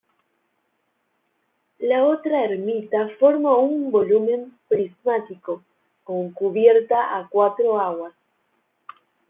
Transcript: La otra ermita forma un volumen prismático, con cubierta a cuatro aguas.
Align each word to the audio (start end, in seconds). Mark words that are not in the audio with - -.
La 1.77 2.03
otra 2.05 2.43
ermita 2.43 3.07
forma 3.19 3.55
un 3.57 3.91
volumen 3.91 4.57
prismático, 4.67 5.63
con 6.03 6.31
cubierta 6.31 7.19
a 7.19 7.27
cuatro 7.29 7.79
aguas. 7.79 8.13